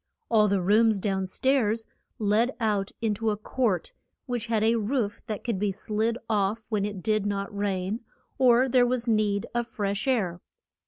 [0.31, 1.85] All the rooms down stairs
[2.17, 3.93] led out in to a court,
[4.25, 7.99] which had a roof that could be slid off when it did not rain,
[8.39, 10.41] or there was need of fresh air.